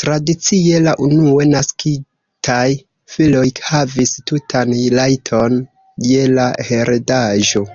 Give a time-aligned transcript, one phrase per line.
[0.00, 2.66] Tradicie la unue naskitaj
[3.16, 5.58] filoj havis tutan rajton
[6.12, 7.66] je la heredaĵo.